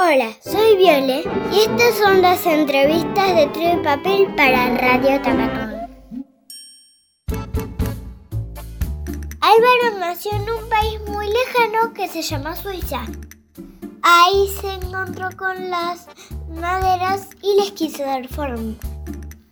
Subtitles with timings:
[0.00, 5.74] Hola, soy Viole y estas son las entrevistas de Trío y Papel para Radio Tamacón.
[9.40, 13.06] Álvaro nació en un país muy lejano que se llama Suiza.
[14.02, 16.06] Ahí se encontró con las
[16.48, 18.74] maderas y les quiso dar forma.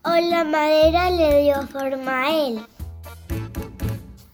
[0.05, 2.65] O la madera le dio forma a él.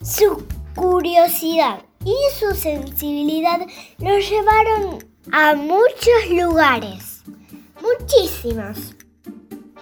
[0.03, 3.61] Su curiosidad y su sensibilidad
[3.99, 7.23] lo llevaron a muchos lugares,
[7.81, 8.95] muchísimos.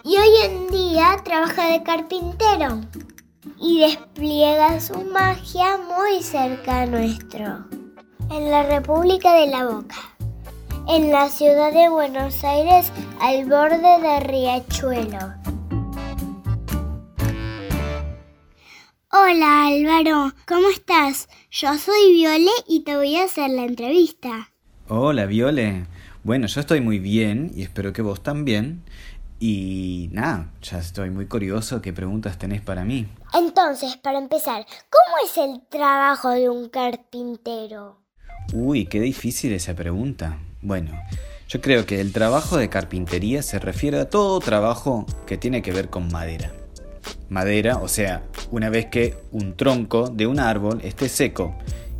[0.04, 2.80] Y hoy en día trabaja de carpintero
[3.58, 7.66] y despliega su magia muy cerca nuestro,
[8.30, 9.96] en la República de la Boca,
[10.88, 15.39] en la ciudad de Buenos Aires al borde de Riachuelo.
[19.22, 21.28] Hola Álvaro, ¿cómo estás?
[21.50, 24.50] Yo soy Viole y te voy a hacer la entrevista.
[24.88, 25.86] Hola Viole.
[26.24, 28.82] Bueno, yo estoy muy bien y espero que vos también.
[29.38, 33.08] Y nada, ya estoy muy curioso qué preguntas tenés para mí.
[33.34, 37.98] Entonces, para empezar, ¿cómo es el trabajo de un carpintero?
[38.54, 40.38] Uy, qué difícil esa pregunta.
[40.62, 40.92] Bueno,
[41.46, 45.72] yo creo que el trabajo de carpintería se refiere a todo trabajo que tiene que
[45.72, 46.50] ver con madera
[47.30, 51.56] madera, o sea, una vez que un tronco de un árbol esté seco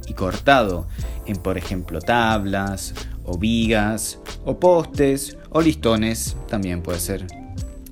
[0.07, 0.87] y cortado
[1.27, 7.27] en, por ejemplo, tablas o vigas o postes o listones, también puede ser.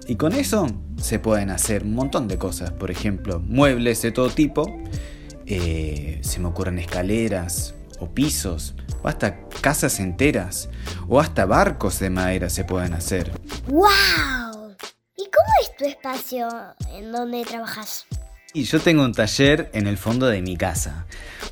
[0.06, 0.66] Y con eso
[0.96, 4.64] se pueden hacer un montón de cosas, por ejemplo, muebles de todo tipo,
[5.46, 10.70] eh, se me ocurren escaleras o pisos, o hasta casas enteras,
[11.08, 13.32] o hasta barcos de madera se pueden hacer.
[13.68, 14.47] ¡Wow!
[15.78, 16.48] Tu espacio
[16.92, 18.06] en donde trabajas?
[18.52, 21.06] Y yo tengo un taller en el fondo de mi casa,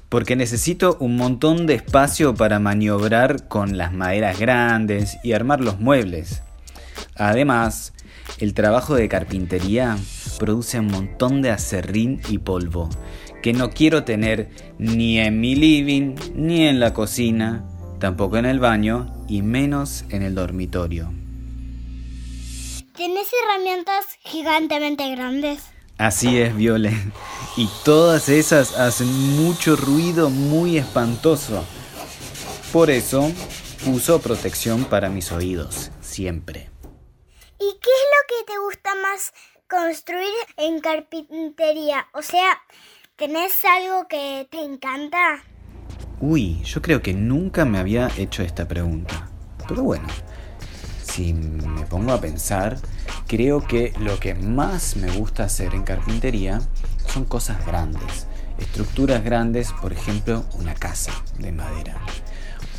[0.09, 5.79] porque necesito un montón de espacio para maniobrar con las maderas grandes y armar los
[5.79, 6.43] muebles.
[7.15, 7.93] Además,
[8.39, 9.97] el trabajo de carpintería
[10.41, 12.91] produce un montón de acerrín y polvo,
[13.43, 17.65] que no quiero tener ni en mi living, ni en la cocina,
[18.01, 21.13] tampoco en el baño y menos en el dormitorio.
[22.97, 25.63] ¿Tienes herramientas gigantemente grandes?
[25.99, 26.93] Así es, Viole.
[27.59, 31.63] Y todas esas hacen mucho ruido muy espantoso.
[32.73, 33.31] Por eso
[33.87, 36.71] uso protección para mis oídos, siempre.
[37.59, 39.35] ¿Y qué es lo que te gusta más
[39.69, 42.09] construir en carpintería?
[42.15, 42.63] O sea,
[43.17, 45.45] ¿tenés algo que te encanta?
[46.21, 49.29] Uy, yo creo que nunca me había hecho esta pregunta.
[49.69, 50.07] Pero bueno,
[51.17, 52.77] si me pongo a pensar,
[53.27, 56.61] creo que lo que más me gusta hacer en carpintería
[57.07, 58.27] son cosas grandes,
[58.59, 61.97] estructuras grandes, por ejemplo, una casa de madera,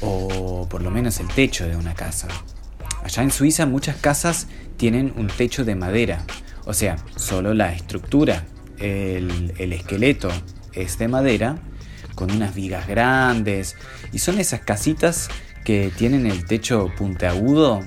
[0.01, 2.27] o por lo menos el techo de una casa.
[3.03, 4.45] Allá en Suiza muchas casas
[4.77, 6.23] tienen un techo de madera,
[6.65, 8.45] o sea, solo la estructura,
[8.77, 10.29] el, el esqueleto
[10.73, 11.57] es de madera,
[12.13, 13.75] con unas vigas grandes,
[14.13, 15.27] y son esas casitas
[15.63, 17.81] que tienen el techo puntiagudo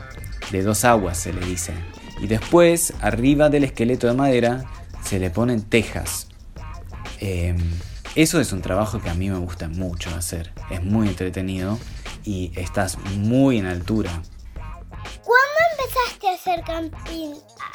[0.51, 1.73] de dos aguas se le dice.
[2.21, 4.65] Y después, arriba del esqueleto de madera,
[5.03, 6.29] se le ponen tejas.
[7.19, 7.59] Em,
[8.15, 10.53] eso es un trabajo que a mí me gusta mucho hacer.
[10.71, 11.79] Es muy entretenido
[12.25, 14.11] y estás muy en altura.
[15.25, 16.65] ¿Cuándo empezaste a ser,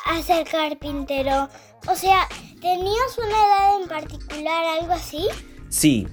[0.05, 1.49] a ser carpintero?
[1.87, 2.27] O sea,
[2.61, 5.27] ¿tenías una edad en particular, algo así?
[5.69, 6.07] Sí,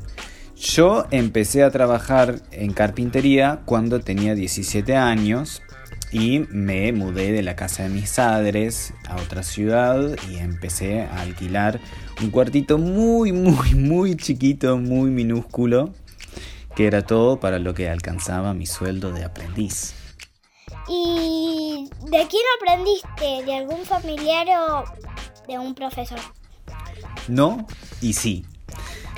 [0.54, 5.62] yo empecé a trabajar en carpintería cuando tenía 17 años
[6.12, 11.22] y me mudé de la casa de mis padres a otra ciudad y empecé a
[11.22, 11.80] alquilar
[12.22, 15.94] un cuartito muy, muy, muy chiquito, muy minúsculo,
[16.76, 19.94] que era todo para lo que alcanzaba mi sueldo de aprendiz.
[20.88, 23.44] ¿Y de quién aprendiste?
[23.44, 24.84] ¿De algún familiar o
[25.48, 26.18] de un profesor?
[27.28, 27.66] No
[28.00, 28.44] y sí.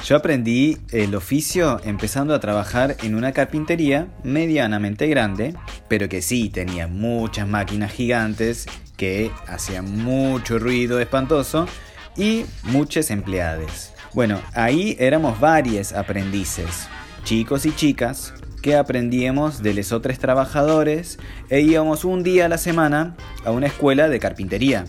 [0.05, 5.55] Yo aprendí el oficio empezando a trabajar en una carpintería medianamente grande,
[5.95, 11.69] pero que sí tenía muchas máquinas gigantes que hacían mucho ruido espantoso
[12.17, 13.93] y muchas empleadas.
[14.13, 16.89] Bueno, ahí éramos varios aprendices,
[17.23, 22.59] chicos y chicas, que aprendíamos de los otros trabajadores e íbamos un día a la
[22.59, 23.15] semana
[23.45, 24.87] a una escuela de carpintería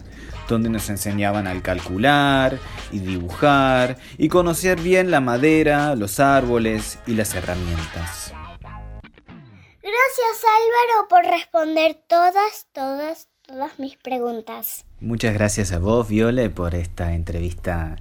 [0.49, 2.57] donde nos enseñaban a calcular
[2.91, 8.33] y dibujar y conocer bien la madera, los árboles y las herramientas.
[9.95, 14.85] Gracias Álvaro por responder todas, todas, todas mis preguntas.
[14.99, 17.95] Muchas gracias a vos, Viole, por esta entrevista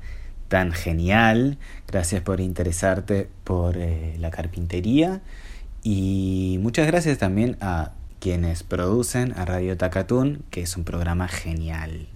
[0.48, 1.58] tan genial.
[1.86, 5.22] Gracias por interesarte por eh, la carpintería.
[5.84, 12.08] Y muchas gracias también a quienes producen a Radio Tacatún, que es un programa genial.